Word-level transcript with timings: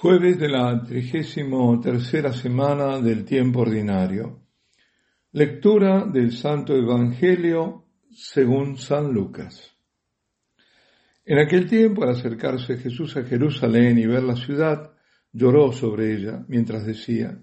Jueves 0.00 0.38
de 0.38 0.48
la 0.48 0.80
trigésimo 0.84 1.80
tercera 1.80 2.32
semana 2.32 3.00
del 3.00 3.24
tiempo 3.24 3.62
ordinario. 3.62 4.44
Lectura 5.32 6.04
del 6.04 6.30
Santo 6.30 6.72
Evangelio 6.72 7.86
según 8.12 8.76
San 8.78 9.12
Lucas. 9.12 9.76
En 11.24 11.40
aquel 11.40 11.68
tiempo, 11.68 12.04
al 12.04 12.10
acercarse 12.10 12.76
Jesús 12.76 13.16
a 13.16 13.24
Jerusalén 13.24 13.98
y 13.98 14.06
ver 14.06 14.22
la 14.22 14.36
ciudad, 14.36 14.92
lloró 15.32 15.72
sobre 15.72 16.14
ella 16.14 16.44
mientras 16.46 16.86
decía, 16.86 17.36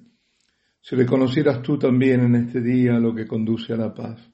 si 0.80 0.96
reconocieras 0.96 1.62
tú 1.62 1.78
también 1.78 2.22
en 2.22 2.36
este 2.36 2.62
día 2.62 2.94
lo 3.00 3.14
que 3.14 3.28
conduce 3.28 3.74
a 3.74 3.78
la 3.78 3.94
paz. 3.94 4.32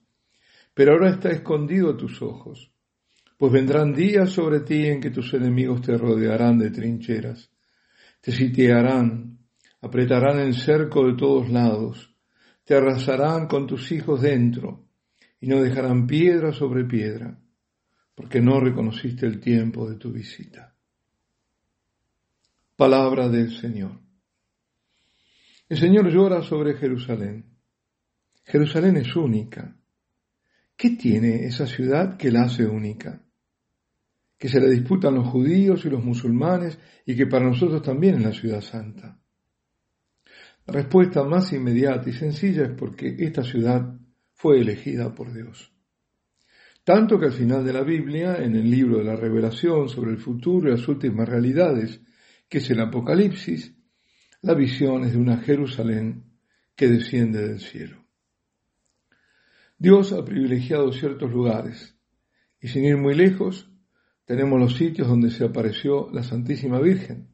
Pero 0.75 0.91
ahora 0.91 1.09
está 1.09 1.31
escondido 1.31 1.89
a 1.89 1.97
tus 1.97 2.21
ojos, 2.21 2.71
pues 3.39 3.51
vendrán 3.51 3.95
días 3.95 4.29
sobre 4.29 4.59
ti 4.59 4.85
en 4.85 5.01
que 5.01 5.09
tus 5.09 5.33
enemigos 5.33 5.81
te 5.81 5.97
rodearán 5.97 6.59
de 6.59 6.69
trincheras 6.69 7.51
te 8.21 8.31
sitiarán, 8.31 9.39
apretarán 9.81 10.39
el 10.39 10.53
cerco 10.55 11.07
de 11.07 11.17
todos 11.17 11.49
lados, 11.49 12.15
te 12.63 12.75
arrasarán 12.75 13.47
con 13.47 13.67
tus 13.67 13.91
hijos 13.91 14.21
dentro, 14.21 14.87
y 15.39 15.47
no 15.47 15.61
dejarán 15.61 16.05
piedra 16.05 16.53
sobre 16.53 16.85
piedra, 16.85 17.37
porque 18.13 18.39
no 18.39 18.59
reconociste 18.59 19.25
el 19.25 19.39
tiempo 19.39 19.89
de 19.89 19.95
tu 19.97 20.11
visita. 20.11 20.75
Palabra 22.75 23.27
del 23.27 23.51
Señor. 23.57 23.99
El 25.67 25.77
Señor 25.77 26.11
llora 26.11 26.43
sobre 26.43 26.75
Jerusalén. 26.75 27.45
Jerusalén 28.43 28.97
es 28.97 29.15
única. 29.15 29.75
¿Qué 30.75 30.91
tiene 30.91 31.45
esa 31.45 31.65
ciudad 31.65 32.17
que 32.17 32.31
la 32.31 32.43
hace 32.43 32.65
única? 32.65 33.21
Que 34.41 34.49
se 34.49 34.59
la 34.59 34.67
disputan 34.67 35.13
los 35.13 35.27
judíos 35.27 35.85
y 35.85 35.89
los 35.91 36.03
musulmanes 36.03 36.79
y 37.05 37.15
que 37.15 37.27
para 37.27 37.45
nosotros 37.45 37.83
también 37.83 38.15
es 38.15 38.23
la 38.23 38.33
ciudad 38.33 38.61
santa. 38.61 39.21
La 40.65 40.73
respuesta 40.73 41.23
más 41.23 41.53
inmediata 41.53 42.09
y 42.09 42.13
sencilla 42.13 42.63
es 42.63 42.71
porque 42.71 43.17
esta 43.19 43.43
ciudad 43.43 43.95
fue 44.33 44.59
elegida 44.59 45.13
por 45.13 45.31
Dios. 45.31 45.71
Tanto 46.83 47.19
que 47.19 47.27
al 47.27 47.33
final 47.33 47.63
de 47.63 47.71
la 47.71 47.83
Biblia, 47.83 48.37
en 48.37 48.55
el 48.55 48.67
libro 48.67 48.97
de 48.97 49.03
la 49.03 49.15
revelación 49.15 49.89
sobre 49.89 50.09
el 50.09 50.17
futuro 50.17 50.69
y 50.69 50.71
las 50.71 50.87
últimas 50.87 51.29
realidades, 51.29 52.01
que 52.49 52.57
es 52.57 52.69
el 52.71 52.79
Apocalipsis, 52.79 53.75
la 54.41 54.55
visión 54.55 55.03
es 55.03 55.13
de 55.13 55.19
una 55.19 55.37
Jerusalén 55.37 56.23
que 56.75 56.87
desciende 56.87 57.47
del 57.47 57.59
cielo. 57.59 58.03
Dios 59.77 60.13
ha 60.13 60.25
privilegiado 60.25 60.91
ciertos 60.93 61.29
lugares 61.29 61.95
y 62.59 62.69
sin 62.69 62.85
ir 62.85 62.97
muy 62.97 63.13
lejos, 63.13 63.67
tenemos 64.31 64.57
los 64.57 64.77
sitios 64.77 65.09
donde 65.09 65.29
se 65.29 65.43
apareció 65.43 66.09
la 66.13 66.23
Santísima 66.23 66.79
Virgen, 66.79 67.27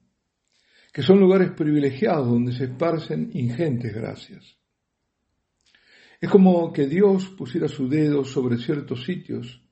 que 0.92 1.04
son 1.04 1.20
lugares 1.20 1.52
privilegiados 1.52 2.28
donde 2.28 2.54
se 2.54 2.64
esparcen 2.64 3.30
ingentes 3.36 3.94
gracias. 3.94 4.58
Es 6.20 6.28
como 6.28 6.74
que 6.74 6.88
Dios 6.88 7.28
pusiera 7.28 7.68
su 7.68 7.88
dedo 7.88 8.26
sobre 8.26 8.58
ciertos 8.58 9.04
sitios, 9.04 9.64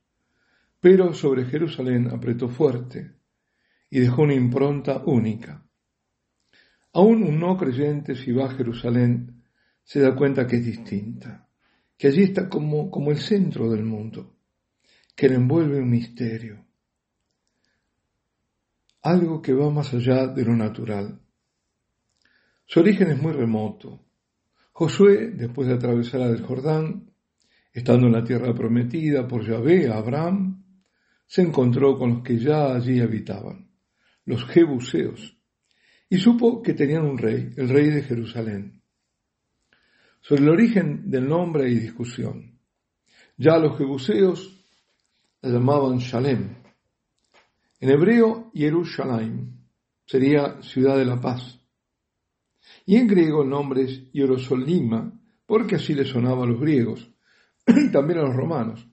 pero 0.80 1.16
sobre 1.16 1.46
Jerusalén 1.46 2.10
apretó 2.12 2.48
fuerte 2.48 3.16
y 3.90 4.02
dejó 4.02 4.22
una 4.22 4.36
impronta 4.36 5.02
única. 5.04 5.66
Aún 6.94 7.24
un 7.24 7.40
no 7.40 7.58
creyente 7.58 8.16
si 8.16 8.34
va 8.34 8.46
a 8.46 8.54
Jerusalén 8.54 9.42
se 9.84 10.00
da 10.00 10.16
cuenta 10.16 10.46
que 10.46 10.58
es 10.58 10.66
distinta, 10.66 11.50
que 11.98 12.06
allí 12.06 12.22
está 12.22 12.48
como, 12.48 12.92
como 12.92 13.10
el 13.10 13.18
centro 13.18 13.68
del 13.68 13.84
mundo, 13.84 14.36
que 15.16 15.28
le 15.28 15.38
envuelve 15.38 15.80
un 15.80 15.90
misterio 15.90 16.65
algo 19.06 19.40
que 19.40 19.54
va 19.54 19.70
más 19.70 19.94
allá 19.94 20.26
de 20.26 20.44
lo 20.44 20.56
natural. 20.56 21.20
Su 22.66 22.80
origen 22.80 23.12
es 23.12 23.22
muy 23.22 23.34
remoto. 23.34 24.04
Josué, 24.72 25.30
después 25.30 25.68
de 25.68 25.76
atravesar 25.76 26.22
el 26.22 26.42
Jordán, 26.42 27.12
estando 27.72 28.08
en 28.08 28.14
la 28.14 28.24
tierra 28.24 28.52
prometida 28.56 29.28
por 29.28 29.46
Yahvé 29.46 29.90
a 29.90 29.98
Abraham, 29.98 30.64
se 31.28 31.44
encontró 31.44 32.00
con 32.00 32.16
los 32.16 32.24
que 32.24 32.40
ya 32.40 32.74
allí 32.74 33.00
habitaban, 33.00 33.70
los 34.26 34.44
jebuseos, 34.46 35.38
y 36.10 36.18
supo 36.18 36.64
que 36.64 36.74
tenían 36.74 37.06
un 37.06 37.20
rey, 37.20 37.52
el 37.58 37.70
rey 37.70 37.92
de 37.92 38.02
Jerusalén. 38.02 38.82
Sobre 40.20 40.42
el 40.42 40.50
origen 40.50 41.12
del 41.12 41.28
nombre 41.30 41.66
hay 41.66 41.76
discusión. 41.76 42.60
Ya 43.38 43.60
los 43.60 43.78
jebuseos 43.78 44.66
la 45.42 45.52
llamaban 45.52 46.00
Shalem, 46.00 46.65
en 47.80 47.90
hebreo, 47.90 48.52
Jerusalén 48.54 49.66
sería 50.06 50.62
ciudad 50.62 50.98
de 50.98 51.06
la 51.06 51.20
paz. 51.20 51.60
Y 52.86 52.96
en 52.96 53.08
griego 53.08 53.44
el 53.44 53.50
nombre 53.50 53.84
es 53.84 54.12
Hierosolima, 54.12 55.12
porque 55.46 55.76
así 55.76 55.94
le 55.94 56.06
sonaba 56.06 56.44
a 56.44 56.48
los 56.48 56.60
griegos, 56.60 57.12
también 57.92 58.20
a 58.20 58.24
los 58.24 58.36
romanos. 58.36 58.88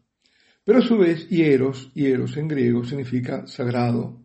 Pero 0.65 0.79
a 0.79 0.83
su 0.83 0.97
vez, 0.97 1.29
hieros, 1.29 1.93
hieros 1.95 2.37
en 2.37 2.49
griego 2.49 2.85
significa 2.85 3.47
sagrado. 3.47 4.21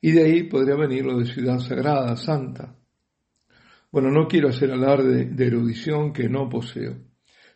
Y 0.00 0.12
de 0.12 0.24
ahí 0.24 0.42
podría 0.44 0.76
venir 0.76 1.04
lo 1.04 1.18
de 1.18 1.26
ciudad 1.26 1.58
sagrada, 1.58 2.16
santa. 2.16 2.76
Bueno, 3.90 4.10
no 4.10 4.28
quiero 4.28 4.48
hacer 4.48 4.70
alarde 4.70 5.26
de 5.26 5.46
erudición 5.46 6.12
que 6.12 6.28
no 6.28 6.48
poseo, 6.48 6.96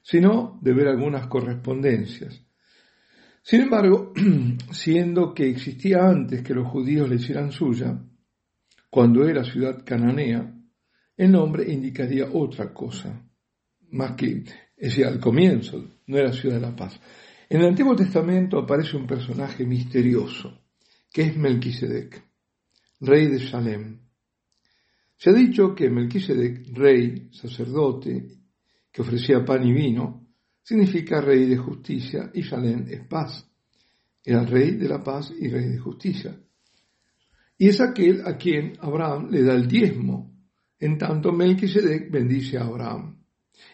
sino 0.03 0.59
de 0.63 0.73
ver 0.73 0.89
algunas 0.89 1.27
correspondencias 1.27 2.45
sin 3.43 3.63
embargo, 3.63 4.13
siendo 4.71 5.35
que 5.35 5.49
existía 5.49 6.09
antes 6.09 6.43
que 6.43 6.55
los 6.55 6.69
judíos 6.69 7.09
le 7.09 7.17
hicieran 7.17 7.51
suya, 7.51 8.01
cuando 8.89 9.27
era 9.27 9.43
ciudad 9.43 9.85
cananea, 9.85 10.55
el 11.17 11.33
nombre 11.33 11.71
indicaría 11.73 12.29
otra 12.33 12.73
cosa, 12.73 13.29
más 13.91 14.13
que, 14.13 14.45
es 14.77 14.99
al 15.01 15.19
comienzo, 15.19 15.99
no 16.07 16.19
era 16.19 16.33
ciudad 16.33 16.57
de 16.57 16.63
la 16.63 16.77
paz. 16.77 16.99
En 17.49 17.61
el 17.61 17.69
Antiguo 17.69 17.95
Testamento 17.95 18.59
aparece 18.59 18.97
un 18.97 19.07
personaje 19.07 19.67
misterioso, 19.67 20.63
que 21.13 21.23
es 21.23 21.37
Melquisedec, 21.37 22.23
rey 23.01 23.27
de 23.27 23.41
Salem. 23.41 24.01
Se 25.17 25.31
ha 25.31 25.33
dicho 25.33 25.75
que 25.75 25.91
Melquisedec, 25.91 26.69
rey, 26.73 27.29
sacerdote, 27.33 28.27
que 28.91 29.03
ofrecía 29.03 29.45
pan 29.45 29.67
y 29.67 29.73
vino, 29.73 30.22
significa 30.63 31.21
rey 31.21 31.47
de 31.47 31.57
justicia 31.57 32.31
y 32.33 32.43
Shalem 32.43 32.87
es 32.89 33.01
paz. 33.07 33.49
Era 34.25 34.45
rey 34.45 34.73
de 34.77 34.89
la 34.89 35.03
paz 35.03 35.33
y 35.37 35.49
rey 35.49 35.69
de 35.69 35.79
justicia. 35.79 36.39
Y 37.59 37.69
es 37.69 37.81
aquel 37.81 38.23
a 38.27 38.37
quien 38.37 38.75
Abraham 38.81 39.29
le 39.31 39.43
da 39.43 39.55
el 39.55 39.69
diezmo, 39.69 40.33
en 40.79 40.99
tanto 40.99 41.33
Melquisedec 41.33 42.11
bendice 42.11 42.59
a 42.59 42.65
Abraham. 42.65 43.19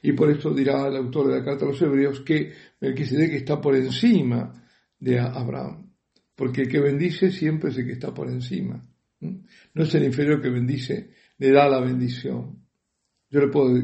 Y 0.03 0.13
por 0.13 0.31
esto 0.31 0.53
dirá 0.53 0.87
el 0.89 0.97
autor 0.97 1.29
de 1.29 1.39
la 1.39 1.45
carta 1.45 1.65
a 1.65 1.69
los 1.69 1.81
hebreos 1.81 2.21
que 2.21 2.53
Melquisedec 2.81 3.33
está 3.33 3.61
por 3.61 3.75
encima 3.75 4.53
de 4.99 5.19
Abraham, 5.19 5.91
porque 6.35 6.63
el 6.63 6.69
que 6.69 6.81
bendice 6.81 7.31
siempre 7.31 7.71
es 7.71 7.79
el 7.79 7.87
que 7.87 7.93
está 7.93 8.13
por 8.13 8.29
encima. 8.29 8.85
No 9.21 9.83
es 9.83 9.95
el 9.95 10.05
inferior 10.05 10.41
que 10.41 10.51
bendice, 10.51 11.11
le 11.39 11.51
da 11.51 11.69
la 11.69 11.81
bendición. 11.81 12.65
Yo 13.31 13.41
le 13.41 13.49
puedo 13.49 13.75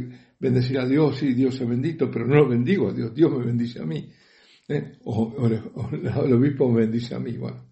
bendecir 0.44 0.78
a 0.78 0.87
Dios, 0.87 1.16
sí, 1.16 1.32
Dios 1.32 1.59
es 1.59 1.69
bendito, 1.69 2.10
pero 2.10 2.27
no 2.27 2.37
lo 2.37 2.49
bendigo 2.49 2.91
a 2.91 2.93
Dios, 2.93 3.15
Dios 3.15 3.32
me 3.32 3.47
bendice 3.47 3.81
a 3.81 3.87
mí. 3.87 4.10
¿eh? 4.69 4.99
O, 5.05 5.34
el 5.47 6.32
obispo 6.32 6.71
me 6.71 6.81
bendice 6.82 7.15
a 7.15 7.19
mí. 7.19 7.37
Bueno. 7.37 7.65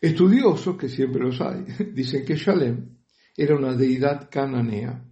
Estudiosos, 0.00 0.76
que 0.76 0.88
siempre 0.88 1.22
los 1.22 1.40
hay, 1.40 1.64
dicen 1.94 2.24
que 2.24 2.34
Shalem 2.34 2.96
era 3.36 3.56
una 3.56 3.74
deidad 3.74 4.28
cananea. 4.28 5.02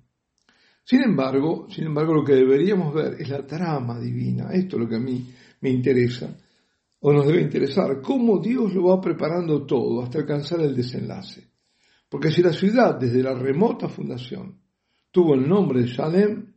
Sin 0.83 1.03
embargo, 1.03 1.69
sin 1.71 1.85
embargo, 1.85 2.13
lo 2.13 2.25
que 2.25 2.35
deberíamos 2.35 2.93
ver 2.93 3.17
es 3.21 3.29
la 3.29 3.47
trama 3.47 3.99
divina. 4.01 4.51
Esto 4.53 4.77
es 4.77 4.83
lo 4.83 4.89
que 4.89 4.97
a 4.97 5.01
mí 5.01 5.33
me 5.61 5.71
interesa, 5.71 6.37
o 7.01 7.13
nos 7.13 7.27
debe 7.27 7.41
interesar, 7.41 8.01
cómo 8.03 8.39
Dios 8.39 8.75
lo 8.75 8.89
va 8.89 9.01
preparando 9.01 9.65
todo 9.65 10.03
hasta 10.03 10.19
alcanzar 10.19 10.61
el 10.61 10.75
desenlace. 10.75 11.49
Porque 12.09 12.31
si 12.31 12.43
la 12.43 12.53
ciudad, 12.53 12.99
desde 12.99 13.23
la 13.23 13.35
remota 13.35 13.89
fundación, 13.89 14.61
tuvo 15.11 15.35
el 15.35 15.49
nombre 15.49 15.83
de 15.83 15.87
Shalem, 15.87 16.54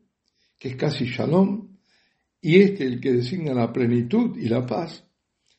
que 0.58 0.70
es 0.70 0.76
casi 0.76 1.06
shalom, 1.06 1.78
y 2.42 2.62
este 2.62 2.86
el 2.86 3.00
que 3.00 3.14
designa 3.14 3.54
la 3.54 3.72
plenitud 3.74 4.38
y 4.38 4.48
la 4.48 4.66
paz, 4.66 5.04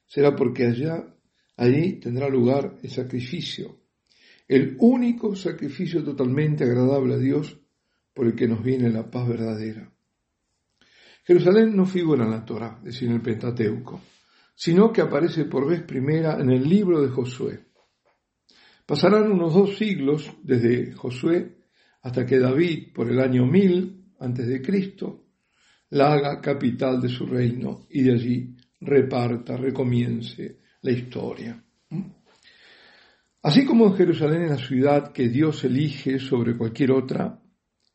será 0.07 0.35
porque 0.35 0.67
allá, 0.67 1.15
allí 1.57 1.95
tendrá 2.01 2.29
lugar 2.29 2.77
el 2.83 2.91
sacrificio, 2.91 3.81
el 4.47 4.77
único 4.81 5.37
sacrificio 5.37 6.03
totalmente 6.03 6.65
agradable 6.65 7.15
a 7.15 7.19
Dios 7.19 7.59
por 8.15 8.27
el 8.27 8.35
que 8.35 8.49
nos 8.49 8.63
viene 8.63 8.91
la 8.91 9.11
paz 9.11 9.29
verdadera. 9.29 9.93
Jerusalén 11.25 11.77
no 11.77 11.85
figura 11.85 12.25
en 12.25 12.31
la 12.31 12.45
Torah, 12.45 12.79
es 12.79 12.95
decir, 12.95 13.09
en 13.09 13.17
el 13.17 13.21
Pentateuco, 13.21 14.01
sino 14.55 14.91
que 14.91 15.03
aparece 15.03 15.45
por 15.45 15.69
vez 15.69 15.83
primera 15.83 16.41
en 16.41 16.51
el 16.51 16.67
libro 16.67 17.03
de 17.03 17.11
Josué. 17.11 17.67
Pasarán 18.87 19.31
unos 19.31 19.53
dos 19.53 19.77
siglos 19.77 20.33
desde 20.43 20.93
Josué 20.95 21.59
hasta 22.01 22.25
que 22.25 22.39
David, 22.39 22.95
por 22.95 23.11
el 23.11 23.21
año 23.21 23.45
1000, 23.45 23.98
antes 24.19 24.47
de 24.47 24.61
Cristo, 24.63 25.25
la 25.91 26.13
haga 26.13 26.41
capital 26.41 27.01
de 27.01 27.09
su 27.09 27.27
reino 27.27 27.87
y 27.91 28.03
de 28.03 28.13
allí 28.13 28.57
reparta, 28.81 29.57
recomience 29.57 30.59
la 30.83 30.91
historia. 30.91 31.63
Así 33.43 33.65
como 33.65 33.95
Jerusalén 33.95 34.43
es 34.43 34.51
la 34.51 34.59
ciudad 34.59 35.13
que 35.13 35.29
Dios 35.29 35.65
elige 35.65 36.19
sobre 36.19 36.57
cualquier 36.57 36.93
otra, 36.93 37.41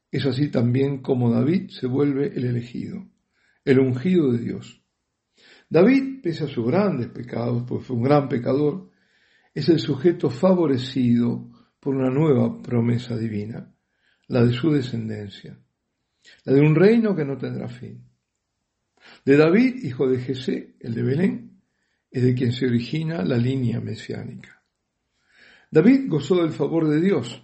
es 0.09 0.25
así 0.25 0.49
también 0.49 1.01
como 1.01 1.31
David 1.31 1.69
se 1.69 1.87
vuelve 1.87 2.27
el 2.27 2.45
elegido, 2.45 3.05
el 3.65 3.79
ungido 3.79 4.31
de 4.31 4.39
Dios. 4.39 4.81
David, 5.69 6.21
pese 6.21 6.45
a 6.45 6.47
sus 6.47 6.65
grandes 6.67 7.07
pecados, 7.07 7.63
pues 7.67 7.85
fue 7.85 7.95
un 7.95 8.03
gran 8.03 8.29
pecador, 8.29 8.89
es 9.53 9.69
el 9.69 9.79
sujeto 9.79 10.29
favorecido 10.29 11.49
por 11.79 11.95
una 11.95 12.09
nueva 12.09 12.61
promesa 12.61 13.17
divina, 13.17 13.75
la 14.27 14.45
de 14.45 14.53
su 14.53 14.71
descendencia, 14.71 15.59
la 16.45 16.53
de 16.53 16.61
un 16.61 16.75
reino 16.75 17.15
que 17.15 17.25
no 17.25 17.37
tendrá 17.37 17.67
fin. 17.67 18.03
De 19.25 19.37
David, 19.37 19.83
hijo 19.83 20.07
de 20.07 20.19
Jesé, 20.19 20.75
el 20.79 20.93
de 20.93 21.03
Belén, 21.03 21.61
es 22.09 22.23
de 22.23 22.33
quien 22.35 22.51
se 22.51 22.67
origina 22.67 23.23
la 23.23 23.37
línea 23.37 23.79
mesiánica. 23.79 24.63
David 25.71 26.07
gozó 26.07 26.35
del 26.35 26.51
favor 26.51 26.87
de 26.87 27.01
Dios 27.01 27.43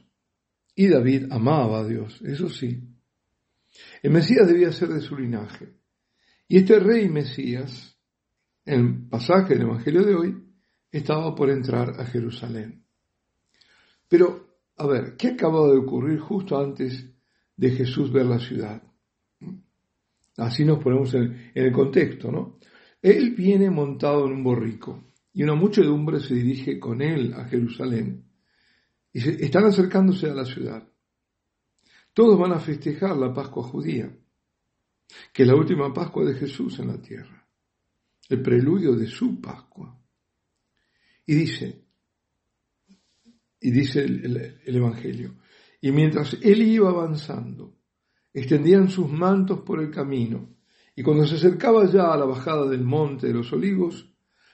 y 0.75 0.87
David 0.87 1.31
amaba 1.31 1.79
a 1.79 1.87
Dios, 1.87 2.21
eso 2.21 2.47
sí. 2.49 2.79
El 4.01 4.11
Mesías 4.11 4.47
debía 4.47 4.71
ser 4.71 4.89
de 4.89 5.01
su 5.01 5.17
linaje. 5.17 5.73
Y 6.47 6.57
este 6.57 6.79
rey 6.79 7.09
Mesías, 7.09 7.97
en 8.65 8.79
el 8.79 9.09
pasaje 9.09 9.53
del 9.53 9.63
Evangelio 9.63 10.03
de 10.03 10.15
hoy, 10.15 10.43
estaba 10.91 11.35
por 11.35 11.49
entrar 11.49 11.99
a 11.99 12.05
Jerusalén. 12.05 12.83
Pero, 14.07 14.59
a 14.77 14.87
ver, 14.87 15.15
¿qué 15.15 15.29
acababa 15.29 15.69
de 15.71 15.77
ocurrir 15.77 16.19
justo 16.19 16.59
antes 16.59 17.07
de 17.59 17.71
Jesús 17.71 18.11
ver 18.11 18.25
la 18.25 18.39
ciudad? 18.39 18.81
Así 20.38 20.63
nos 20.63 20.81
ponemos 20.81 21.13
en, 21.13 21.51
el 21.53 21.71
contexto, 21.73 22.31
¿no? 22.31 22.57
Él 23.01 23.35
viene 23.35 23.69
montado 23.69 24.25
en 24.25 24.33
un 24.33 24.44
borrico 24.44 25.11
y 25.33 25.44
una 25.44 25.56
muchedumbre 25.56 26.21
se 26.21 26.35
dirige 26.35 26.79
con 26.79 27.01
él 27.01 27.33
a 27.33 27.45
Jerusalén 27.45 28.23
y 29.11 29.44
están 29.44 29.65
acercándose 29.65 30.29
a 30.29 30.33
la 30.33 30.45
ciudad. 30.45 30.88
Todos 32.13 32.39
van 32.39 32.53
a 32.53 32.59
festejar 32.59 33.17
la 33.17 33.33
Pascua 33.33 33.63
judía, 33.63 34.09
que 35.33 35.44
es 35.44 35.47
la 35.47 35.55
última 35.55 35.94
Pascua 35.94 36.23
de 36.25 36.35
Jesús 36.35 36.79
en 36.79 36.88
la 36.88 37.01
tierra, 37.01 37.45
el 38.29 38.41
preludio 38.41 38.95
de 38.95 39.07
su 39.07 39.41
Pascua. 39.41 39.97
Y 41.25 41.35
dice, 41.35 41.83
y 43.59 43.71
dice 43.71 44.01
el, 44.03 44.62
Evangelio, 44.65 45.35
y 45.81 45.91
mientras 45.91 46.37
él 46.41 46.61
iba 46.61 46.89
avanzando, 46.89 47.75
extendían 48.33 48.89
sus 48.89 49.09
mantos 49.09 49.61
por 49.61 49.81
el 49.81 49.91
camino, 49.91 50.55
y 50.95 51.03
cuando 51.03 51.25
se 51.25 51.35
acercaba 51.35 51.89
ya 51.89 52.11
a 52.11 52.17
la 52.17 52.25
bajada 52.25 52.67
del 52.67 52.83
monte 52.83 53.27
de 53.27 53.33
los 53.33 53.51
olivos, 53.53 54.13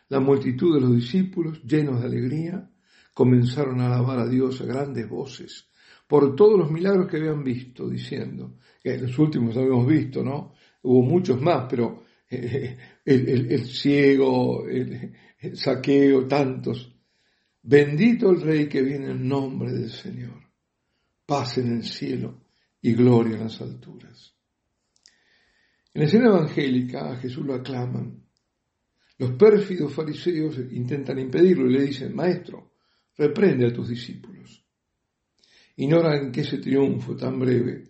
la 0.10 0.20
multitud 0.20 0.76
de 0.76 0.82
los 0.82 0.96
discípulos, 0.96 1.64
llenos 1.64 2.00
de 2.00 2.06
alegría, 2.06 2.70
comenzaron 3.14 3.82
a 3.82 3.88
alabar 3.88 4.20
a 4.20 4.28
Dios 4.28 4.62
a 4.62 4.66
grandes 4.66 5.10
voces 5.10 5.70
por 6.08 6.36
todos 6.36 6.60
los 6.60 6.72
milagros 6.72 7.08
que 7.08 7.18
habían 7.18 7.44
visto, 7.44 7.90
diciendo, 7.90 8.58
que 8.82 8.98
los 8.98 9.18
últimos 9.18 9.58
habíamos 9.58 9.88
visto, 9.88 10.24
¿no? 10.24 10.54
Hubo 10.84 11.02
muchos 11.02 11.42
más, 11.42 11.66
pero 11.68 12.04
eh, 12.30 12.78
el, 13.04 13.66
ciego, 13.66 14.68
el, 14.68 15.12
el 15.40 15.58
saqueo, 15.58 16.28
tantos. 16.28 16.94
Bendito 17.64 18.30
el 18.30 18.42
Rey 18.42 18.70
que 18.70 18.84
viene 18.84 19.12
en 19.12 19.28
nombre 19.28 19.72
del 19.72 19.90
Señor. 19.90 20.45
Paz 21.26 21.58
en 21.58 21.78
el 21.78 21.84
cielo 21.84 22.46
y 22.82 22.94
gloria 22.94 23.36
en 23.36 23.44
las 23.44 23.60
alturas. 23.62 24.36
En 25.94 26.02
la 26.02 26.08
escena 26.08 26.28
evangélica 26.28 27.12
a 27.12 27.16
Jesús 27.16 27.46
lo 27.46 27.56
aclaman. 27.56 28.22
Los 29.18 29.32
pérfidos 29.32 29.94
fariseos 29.94 30.58
intentan 30.72 31.18
impedirlo 31.20 31.70
y 31.70 31.74
le 31.74 31.84
dicen, 31.84 32.14
Maestro, 32.14 32.74
reprende 33.18 33.68
a 33.68 33.74
tus 33.74 33.88
discípulos. 33.88 34.64
Ignoran 35.78 36.32
que 36.32 36.42
ese 36.42 36.58
triunfo 36.58 37.16
tan 37.16 37.40
breve, 37.40 37.86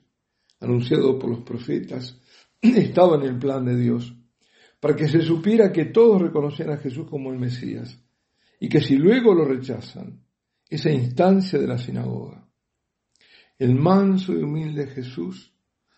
anunciado 0.59 1.17
por 1.17 1.31
los 1.31 1.41
profetas, 1.41 2.21
estaba 2.61 3.17
en 3.17 3.23
el 3.23 3.39
plan 3.39 3.65
de 3.65 3.75
Dios, 3.75 4.15
para 4.79 4.95
que 4.95 5.07
se 5.07 5.21
supiera 5.21 5.71
que 5.71 5.85
todos 5.85 6.21
reconocían 6.21 6.69
a 6.69 6.77
Jesús 6.77 7.07
como 7.09 7.31
el 7.31 7.39
Mesías, 7.39 7.99
y 8.59 8.69
que 8.69 8.81
si 8.81 8.97
luego 8.97 9.33
lo 9.33 9.45
rechazan, 9.45 10.23
esa 10.69 10.91
instancia 10.91 11.59
de 11.59 11.67
la 11.67 11.77
sinagoga. 11.77 12.44
El 13.57 13.75
manso 13.75 14.33
y 14.33 14.43
humilde 14.43 14.87
Jesús 14.87 15.53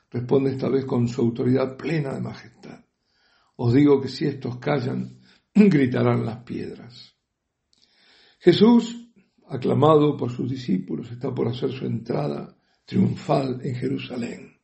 responde 0.10 0.52
esta 0.52 0.70
vez 0.70 0.86
con 0.86 1.08
su 1.08 1.22
autoridad 1.22 1.76
plena 1.76 2.14
de 2.14 2.22
majestad. 2.22 2.86
Os 3.56 3.74
digo 3.74 4.00
que 4.00 4.08
si 4.08 4.26
estos 4.26 4.58
callan, 4.58 5.20
gritarán 5.54 6.26
las 6.26 6.44
piedras. 6.44 7.16
Jesús 8.40 9.08
aclamado 9.50 10.18
por 10.18 10.32
sus 10.32 10.50
discípulos, 10.50 11.12
está 11.12 11.34
por 11.34 11.48
hacer 11.48 11.72
su 11.72 11.86
entrada 11.86 12.56
triunfal 12.86 13.60
en 13.64 13.76
Jerusalén. 13.76 14.58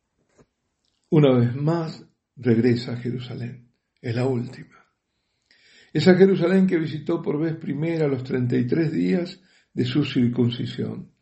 Una 1.10 1.38
vez 1.38 1.56
más 1.56 2.06
regresa 2.36 2.94
a 2.94 2.98
Jerusalén, 2.98 3.72
es 4.02 4.16
la 4.16 4.26
última. 4.26 4.84
Esa 5.92 6.16
Jerusalén 6.16 6.68
que 6.68 6.78
visitó 6.78 7.22
por 7.22 7.40
vez 7.40 7.56
primera 7.56 8.08
los 8.08 8.24
33 8.24 8.92
días 8.92 9.40
de 9.74 9.86
su 9.86 10.04
circuncisión, 10.04 11.13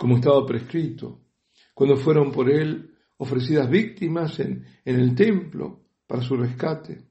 como 0.00 0.16
estaba 0.16 0.46
prescrito, 0.46 1.26
cuando 1.74 1.94
fueron 1.94 2.32
por 2.32 2.50
él 2.50 2.90
ofrecidas 3.18 3.68
víctimas 3.68 4.40
en, 4.40 4.64
el 4.82 5.14
templo 5.14 5.88
para 6.06 6.22
su 6.22 6.38
rescate, 6.38 7.02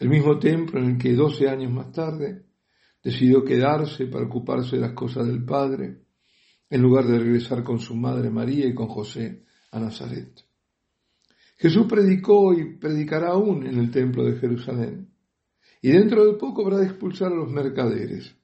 el 0.00 0.08
mismo 0.08 0.36
templo 0.36 0.80
en 0.80 0.86
el 0.90 0.98
que 0.98 1.14
12 1.14 1.48
años 1.48 1.70
más 1.70 1.92
tarde 1.92 2.44
decidió 3.04 3.44
quedarse 3.44 4.06
para 4.06 4.26
ocuparse 4.26 4.74
de 4.74 4.82
las 4.82 4.94
cosas 4.94 5.28
del 5.28 5.44
Padre, 5.44 6.00
en 6.68 6.82
lugar 6.82 7.06
de 7.06 7.20
regresar 7.20 7.62
con 7.62 7.78
su 7.78 7.94
madre 7.94 8.30
María 8.30 8.66
y 8.66 8.74
con 8.74 8.88
José 8.88 9.44
a 9.70 9.78
Nazaret. 9.78 10.44
Jesús 11.56 11.86
predicó 11.88 12.52
y 12.52 12.78
predicará 12.78 13.28
aún 13.28 13.64
en 13.64 13.78
el 13.78 13.92
templo 13.92 14.24
de 14.24 14.40
Jerusalén, 14.40 15.08
y 15.80 15.92
dentro 15.92 16.26
de 16.26 16.36
poco 16.36 16.62
habrá 16.62 16.78
de 16.78 16.86
expulsar 16.86 17.30
a 17.30 17.36
los 17.36 17.48
mercaderes. 17.48 18.34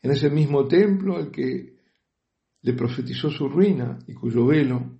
En 0.00 0.12
ese 0.12 0.30
mismo 0.30 0.68
templo 0.68 1.16
al 1.16 1.32
que 1.32 1.81
le 2.62 2.72
profetizó 2.74 3.30
su 3.30 3.48
ruina 3.48 3.98
y 4.06 4.14
cuyo 4.14 4.46
velo, 4.46 4.98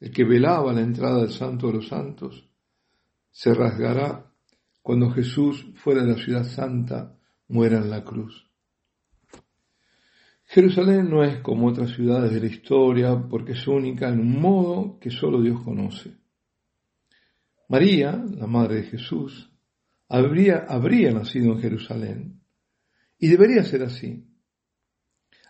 el 0.00 0.10
que 0.10 0.24
velaba 0.24 0.72
la 0.72 0.80
entrada 0.80 1.20
del 1.20 1.30
Santo 1.30 1.68
de 1.68 1.74
los 1.74 1.88
Santos, 1.88 2.48
se 3.30 3.54
rasgará 3.54 4.30
cuando 4.82 5.10
Jesús 5.10 5.64
fuera 5.76 6.02
de 6.02 6.12
la 6.12 6.18
ciudad 6.18 6.44
santa 6.44 7.16
muera 7.48 7.78
en 7.78 7.88
la 7.88 8.04
cruz. 8.04 8.50
Jerusalén 10.44 11.08
no 11.08 11.24
es 11.24 11.38
como 11.38 11.68
otras 11.68 11.92
ciudades 11.92 12.32
de 12.32 12.40
la 12.40 12.46
historia 12.46 13.16
porque 13.30 13.52
es 13.52 13.66
única 13.66 14.08
en 14.08 14.20
un 14.20 14.40
modo 14.40 14.98
que 14.98 15.10
solo 15.10 15.40
Dios 15.40 15.62
conoce. 15.62 16.14
María, 17.68 18.22
la 18.36 18.46
madre 18.46 18.76
de 18.76 18.82
Jesús, 18.82 19.50
habría, 20.08 20.66
habría 20.68 21.10
nacido 21.12 21.52
en 21.52 21.60
Jerusalén 21.60 22.42
y 23.18 23.28
debería 23.28 23.64
ser 23.64 23.84
así. 23.84 24.26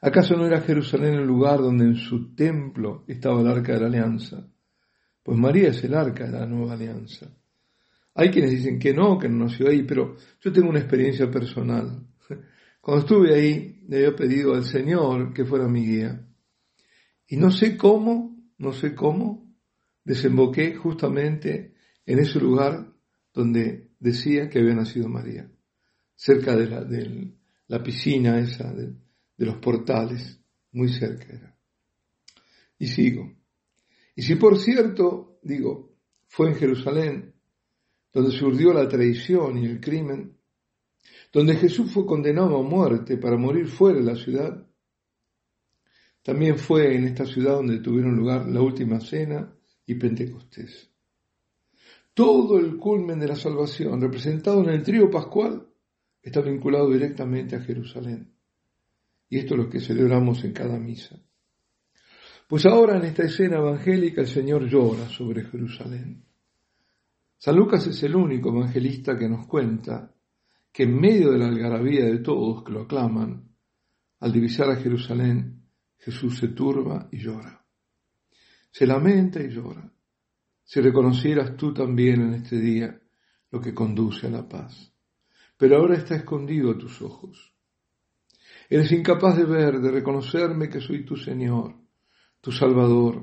¿Acaso 0.05 0.37
no 0.37 0.47
era 0.47 0.61
Jerusalén 0.61 1.15
el 1.15 1.27
lugar 1.27 1.61
donde 1.61 1.85
en 1.85 1.95
su 1.95 2.35
templo 2.35 3.05
estaba 3.07 3.41
el 3.41 3.47
arca 3.47 3.75
de 3.75 3.81
la 3.83 3.87
alianza? 3.87 4.49
Pues 5.23 5.39
María 5.39 5.69
es 5.69 5.85
el 5.85 5.95
arca 5.95 6.27
de 6.27 6.33
la 6.33 6.45
nueva 6.45 6.73
alianza. 6.73 7.31
Hay 8.15 8.31
quienes 8.31 8.51
dicen 8.51 8.81
que 8.81 8.93
no, 8.93 9.17
que 9.17 9.29
no 9.29 9.45
nació 9.45 9.69
ahí, 9.69 9.85
pero 9.85 10.17
yo 10.41 10.53
tengo 10.53 10.69
una 10.69 10.81
experiencia 10.81 11.31
personal. 11.31 12.05
Cuando 12.81 13.03
estuve 13.03 13.33
ahí, 13.33 13.81
le 13.87 13.99
había 13.99 14.17
pedido 14.17 14.55
al 14.55 14.65
Señor 14.65 15.33
que 15.33 15.45
fuera 15.45 15.69
mi 15.69 15.87
guía. 15.87 16.29
Y 17.29 17.37
no 17.37 17.53
sé 17.53 17.77
cómo, 17.77 18.37
no 18.59 18.73
sé 18.73 18.97
cómo, 18.97 19.55
desemboqué 20.03 20.75
justamente 20.75 21.75
en 22.05 22.19
ese 22.19 22.41
lugar 22.41 22.93
donde 23.33 23.93
decía 24.01 24.49
que 24.49 24.59
había 24.59 24.75
nacido 24.75 25.09
María, 25.09 25.49
cerca 26.17 26.57
de 26.57 26.67
la, 26.67 26.83
de 26.83 27.35
la 27.69 27.83
piscina 27.85 28.41
esa, 28.41 28.75
de 29.37 29.47
los 29.47 29.57
portales, 29.57 30.41
muy 30.73 30.89
cerca 30.89 31.27
era. 31.33 31.57
Y 32.79 32.87
sigo. 32.87 33.33
Y 34.15 34.23
si 34.23 34.37
por 34.37 34.59
cierto, 34.59 35.39
digo, 35.43 35.95
fue 36.27 36.49
en 36.49 36.57
Jerusalén, 36.57 37.35
donde 38.13 38.31
surgió 38.31 38.73
la 38.73 38.89
traición 38.89 39.59
y 39.59 39.67
el 39.67 39.81
crimen, 39.81 40.37
donde 41.33 41.57
Jesús 41.57 41.91
fue 41.91 42.05
condenado 42.05 42.59
a 42.59 42.63
muerte 42.63 43.17
para 43.17 43.37
morir 43.37 43.67
fuera 43.67 43.99
de 43.99 44.05
la 44.05 44.17
ciudad. 44.17 44.67
También 46.23 46.59
fue 46.59 46.95
en 46.95 47.05
esta 47.05 47.25
ciudad 47.25 47.55
donde 47.55 47.81
tuvieron 47.81 48.17
lugar 48.17 48.47
la 48.49 48.61
última 48.61 49.01
cena 49.01 49.53
y 49.87 49.95
Pentecostés. 49.95 50.91
Todo 52.15 52.59
el 52.59 52.77
culmen 52.77 53.19
de 53.19 53.29
la 53.29 53.37
salvación, 53.37 54.01
representado 54.01 54.63
en 54.63 54.69
el 54.69 54.83
trío 54.83 55.11
pascual, 55.11 55.67
está 56.23 56.43
vinculado 56.43 56.91
directamente 56.91 57.57
a 57.57 57.61
Jerusalén. 57.61 58.33
Y 59.33 59.39
esto 59.39 59.55
es 59.55 59.61
lo 59.61 59.71
que 59.71 59.81
celebramos 59.81 60.45
en 60.45 60.53
cada 60.53 60.79
misa. 60.79 61.19
Pues 62.47 62.67
ahora 62.67 62.99
en 62.99 63.05
esta 63.05 63.23
escena 63.23 63.57
evangélica 63.57 64.21
el 64.21 64.27
Señor 64.27 64.69
llora 64.69 65.09
sobre 65.09 65.43
Jerusalén. 65.47 66.27
San 67.39 67.57
Lucas 67.57 67.87
es 67.87 68.03
el 68.03 68.15
único 68.15 68.51
evangelista 68.51 69.17
que 69.17 69.31
nos 69.31 69.47
cuenta 69.47 70.15
que 70.71 70.83
en 70.83 71.01
medio 71.01 71.31
de 71.31 71.39
la 71.39 71.47
algarabía 71.47 72.05
de 72.05 72.19
todos 72.19 72.63
que 72.63 72.73
lo 72.73 72.83
aclaman, 72.83 73.49
Al 74.21 74.33
divisar 74.33 74.69
a 74.69 74.77
Jerusalén, 74.77 75.63
Jesús 75.97 76.37
se 76.37 76.49
turba 76.49 77.09
y 77.11 77.17
llora. 77.17 77.65
Se 78.71 78.87
lamenta 78.87 79.43
y 79.43 79.49
llora. 79.49 79.91
Si 80.63 80.79
reconocieras 80.83 81.57
tú 81.57 81.73
también 81.73 82.21
en 82.21 82.35
este 82.35 82.61
día 82.61 83.01
lo 83.51 83.63
que 83.63 83.73
conduce 83.73 84.27
a 84.27 84.31
la 84.31 84.47
paz. 84.47 84.93
Pero 85.57 85.79
ahora 85.79 85.97
está 85.97 86.17
escondido 86.17 86.73
a 86.73 86.77
tus 86.77 87.01
ojos. 87.01 87.52
Eres 88.73 88.91
incapaz 88.91 89.37
de 89.37 89.45
ver, 89.45 89.81
de 89.83 89.91
reconocerme 89.91 90.71
que 90.71 90.81
soy 90.81 91.05
tu 91.05 91.15
Señor, 91.15 91.77
tu 92.41 92.51
Salvador, 92.51 93.23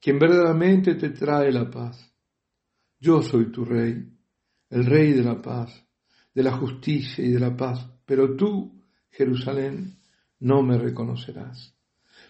quien 0.00 0.18
verdaderamente 0.18 0.94
te 0.94 1.10
trae 1.10 1.52
la 1.52 1.70
paz. 1.70 2.10
Yo 2.98 3.20
soy 3.20 3.52
tu 3.52 3.66
Rey, 3.66 4.02
el 4.70 4.86
Rey 4.86 5.12
de 5.12 5.24
la 5.24 5.42
paz, 5.42 5.86
de 6.34 6.42
la 6.42 6.52
justicia 6.52 7.22
y 7.22 7.28
de 7.32 7.38
la 7.38 7.54
paz, 7.54 7.86
pero 8.06 8.34
tú, 8.34 8.80
Jerusalén, 9.10 9.98
no 10.40 10.62
me 10.62 10.78
reconocerás. 10.78 11.76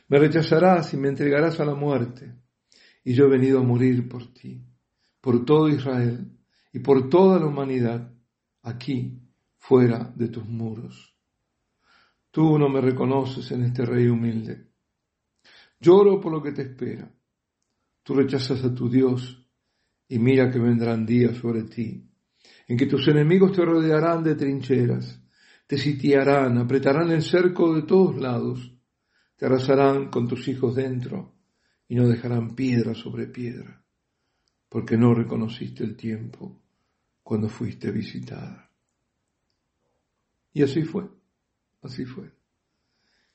Me 0.08 0.18
rechazarás 0.18 0.92
y 0.94 0.96
me 0.96 1.11
entregarás 1.11 1.61
a 1.61 1.64
la 1.64 1.76
muerte, 1.76 2.34
y 3.04 3.14
yo 3.14 3.26
he 3.26 3.30
venido 3.30 3.61
a 3.61 3.62
morir 3.62 4.08
por 4.08 4.34
ti, 4.34 4.61
por 5.20 5.44
todo 5.44 5.68
Israel 5.68 6.37
y 6.72 6.80
por 6.80 7.08
toda 7.08 7.38
la 7.38 7.46
humanidad, 7.46 8.12
aquí, 8.64 9.22
fuera 9.58 10.12
de 10.16 10.26
tus 10.26 10.44
muros. 10.44 11.12
Tú 12.33 12.59
no 12.59 12.69
me 12.69 12.81
reconoces 12.81 13.49
en 13.53 13.62
este 13.62 13.87
rey 13.87 14.09
humilde. 14.09 14.73
Lloro 15.79 16.21
por 16.21 16.33
lo 16.33 16.43
que 16.43 16.51
te 16.51 16.62
espera. 16.62 17.09
Tú 18.03 18.15
rechazas 18.15 18.65
a 18.65 18.75
tu 18.75 18.91
Dios 18.91 19.47
y 20.09 20.19
mira 20.19 20.51
que 20.51 20.59
vendrán 20.59 21.07
días 21.07 21.37
sobre 21.37 21.62
ti 21.62 22.09
en 22.69 22.77
que 22.77 22.87
tus 22.87 23.07
enemigos 23.09 23.53
te 23.53 23.65
rodearán 23.65 24.23
de 24.23 24.35
trincheras, 24.35 25.21
te 25.67 25.77
sitiarán, 25.77 26.59
apretarán 26.59 27.11
el 27.11 27.23
cerco 27.23 27.75
de 27.75 27.83
todos 27.83 28.17
lados, 28.17 28.75
te 29.37 29.47
arrasarán 29.47 30.09
con 30.09 30.27
tus 30.27 30.49
hijos 30.49 30.75
dentro 30.75 31.35
y 31.89 31.97
no 31.97 32.09
dejarán 32.09 32.55
piedra 32.55 32.95
sobre 32.95 33.27
piedra, 33.27 33.85
porque 34.69 34.97
no 34.97 35.15
reconociste 35.15 35.85
el 35.85 35.97
tiempo 35.97 36.62
cuando 37.23 37.49
fuiste 37.49 37.91
visitada. 37.91 38.71
Y 40.55 40.62
así 40.62 40.83
fue, 40.83 41.09
así 41.83 42.05
fue. 42.05 42.33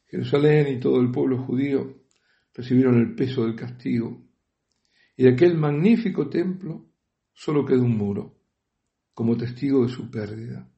Jerusalén 0.07 0.75
y 0.75 0.79
todo 0.79 0.99
el 1.01 1.11
pueblo 1.11 1.43
judío 1.43 2.05
recibieron 2.53 2.97
el 2.97 3.13
peso 3.13 3.43
del 3.43 3.55
castigo, 3.55 4.25
y 5.15 5.23
de 5.23 5.33
aquel 5.33 5.57
magnífico 5.57 6.29
templo 6.29 6.89
solo 7.33 7.65
quedó 7.65 7.83
un 7.83 7.97
muro 7.97 8.37
como 9.13 9.35
testigo 9.35 9.83
de 9.83 9.89
su 9.89 10.09
pérdida, 10.09 10.69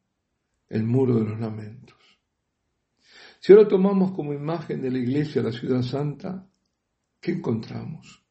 el 0.69 0.83
muro 0.83 1.15
de 1.15 1.25
los 1.25 1.39
lamentos. 1.39 1.97
Si 3.39 3.53
ahora 3.53 3.67
tomamos 3.67 4.11
como 4.11 4.33
imagen 4.33 4.81
de 4.81 4.91
la 4.91 4.97
iglesia 4.97 5.41
la 5.41 5.51
ciudad 5.51 5.81
santa, 5.81 6.49
¿qué 7.19 7.33
encontramos? 7.33 8.23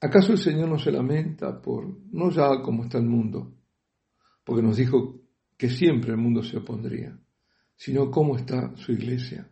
¿Acaso 0.00 0.32
el 0.32 0.38
Señor 0.38 0.68
no 0.68 0.78
se 0.78 0.92
lamenta 0.92 1.60
por, 1.60 1.86
no 2.12 2.30
ya 2.30 2.62
como 2.62 2.84
está 2.84 2.98
el 2.98 3.06
mundo, 3.06 3.56
porque 4.44 4.62
nos 4.62 4.76
dijo 4.76 5.22
que 5.56 5.70
siempre 5.70 6.10
el 6.12 6.18
mundo 6.18 6.42
se 6.42 6.58
opondría, 6.58 7.18
sino 7.76 8.10
cómo 8.10 8.36
está 8.36 8.74
su 8.76 8.92
iglesia? 8.92 9.50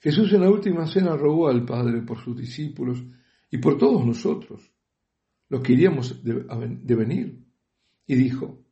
Jesús 0.00 0.32
en 0.32 0.42
la 0.42 0.50
última 0.50 0.86
cena 0.86 1.16
rogó 1.16 1.48
al 1.48 1.64
Padre 1.64 2.02
por 2.02 2.18
sus 2.18 2.36
discípulos 2.36 3.02
y 3.50 3.58
por 3.58 3.76
todos 3.76 4.04
nosotros, 4.04 4.70
los 5.48 5.60
que 5.62 5.72
iríamos 5.72 6.22
de 6.22 6.94
venir 6.94 7.44
y 8.06 8.14
dijo, 8.14 8.64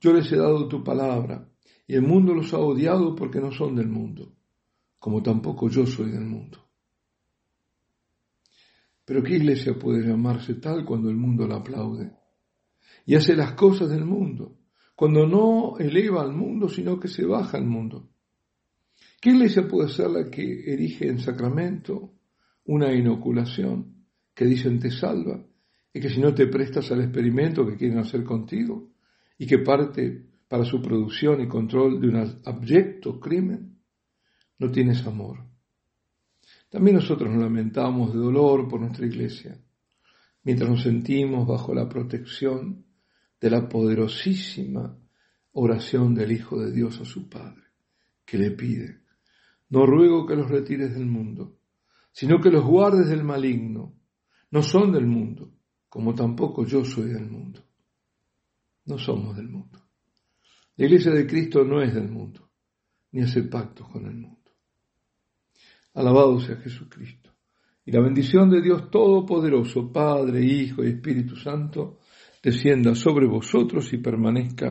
yo 0.00 0.12
les 0.12 0.30
he 0.30 0.36
dado 0.36 0.68
tu 0.68 0.84
palabra, 0.84 1.48
y 1.86 1.94
el 1.94 2.02
mundo 2.02 2.34
los 2.34 2.52
ha 2.52 2.58
odiado 2.58 3.14
porque 3.14 3.40
no 3.40 3.50
son 3.50 3.76
del 3.76 3.88
mundo, 3.88 4.36
como 4.98 5.22
tampoco 5.22 5.68
yo 5.68 5.86
soy 5.86 6.10
del 6.10 6.24
mundo. 6.26 6.58
Pero 9.04 9.22
¿qué 9.22 9.36
iglesia 9.36 9.72
puede 9.78 10.06
llamarse 10.06 10.54
tal 10.54 10.84
cuando 10.84 11.08
el 11.08 11.16
mundo 11.16 11.46
la 11.46 11.56
aplaude? 11.56 12.12
Y 13.06 13.14
hace 13.14 13.34
las 13.34 13.54
cosas 13.54 13.88
del 13.88 14.04
mundo, 14.04 14.57
cuando 14.98 15.28
no 15.28 15.78
eleva 15.78 16.22
al 16.22 16.32
mundo, 16.32 16.68
sino 16.68 16.98
que 16.98 17.06
se 17.06 17.24
baja 17.24 17.56
al 17.56 17.66
mundo. 17.66 18.08
¿Qué 19.20 19.30
iglesia 19.30 19.68
puede 19.68 19.90
ser 19.90 20.10
la 20.10 20.28
que 20.28 20.72
erige 20.72 21.06
en 21.06 21.20
sacramento 21.20 22.14
una 22.64 22.92
inoculación 22.92 24.06
que 24.34 24.44
dicen 24.44 24.80
te 24.80 24.90
salva 24.90 25.40
y 25.94 26.00
que 26.00 26.10
si 26.10 26.18
no 26.20 26.34
te 26.34 26.48
prestas 26.48 26.90
al 26.90 27.02
experimento 27.02 27.64
que 27.64 27.76
quieren 27.76 27.98
hacer 27.98 28.24
contigo 28.24 28.90
y 29.38 29.46
que 29.46 29.60
parte 29.60 30.30
para 30.48 30.64
su 30.64 30.82
producción 30.82 31.42
y 31.42 31.46
control 31.46 32.00
de 32.00 32.08
un 32.08 32.40
abyecto 32.44 33.20
crimen, 33.20 33.78
no 34.58 34.68
tienes 34.68 35.06
amor. 35.06 35.44
También 36.68 36.96
nosotros 36.96 37.30
nos 37.30 37.44
lamentamos 37.44 38.12
de 38.12 38.18
dolor 38.18 38.66
por 38.66 38.80
nuestra 38.80 39.06
iglesia, 39.06 39.56
mientras 40.42 40.68
nos 40.68 40.82
sentimos 40.82 41.46
bajo 41.46 41.72
la 41.72 41.88
protección 41.88 42.87
de 43.40 43.50
la 43.50 43.68
poderosísima 43.68 44.98
oración 45.52 46.14
del 46.14 46.32
Hijo 46.32 46.60
de 46.60 46.72
Dios 46.72 47.00
a 47.00 47.04
su 47.04 47.28
Padre, 47.28 47.62
que 48.24 48.38
le 48.38 48.50
pide, 48.50 49.02
no 49.70 49.86
ruego 49.86 50.26
que 50.26 50.36
los 50.36 50.48
retires 50.48 50.94
del 50.94 51.06
mundo, 51.06 51.58
sino 52.12 52.40
que 52.40 52.50
los 52.50 52.64
guardes 52.64 53.08
del 53.08 53.24
maligno, 53.24 53.94
no 54.50 54.62
son 54.62 54.92
del 54.92 55.06
mundo, 55.06 55.52
como 55.88 56.14
tampoco 56.14 56.64
yo 56.64 56.84
soy 56.84 57.10
del 57.10 57.28
mundo. 57.28 57.62
No 58.86 58.98
somos 58.98 59.36
del 59.36 59.48
mundo. 59.48 59.78
La 60.76 60.86
iglesia 60.86 61.12
de 61.12 61.26
Cristo 61.26 61.64
no 61.64 61.82
es 61.82 61.94
del 61.94 62.08
mundo, 62.08 62.50
ni 63.12 63.22
hace 63.22 63.42
pactos 63.42 63.88
con 63.88 64.06
el 64.06 64.14
mundo. 64.14 64.50
Alabado 65.94 66.40
sea 66.40 66.56
Jesucristo. 66.56 67.30
Y 67.84 67.92
la 67.92 68.00
bendición 68.00 68.50
de 68.50 68.62
Dios 68.62 68.90
Todopoderoso, 68.90 69.90
Padre, 69.92 70.44
Hijo 70.44 70.84
y 70.84 70.88
Espíritu 70.88 71.36
Santo, 71.36 71.98
descienda 72.42 72.94
sobre 72.94 73.26
vosotros 73.26 73.92
y 73.92 73.98
permanezca 73.98 74.68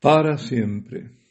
para 0.00 0.38
siempre. 0.38 1.23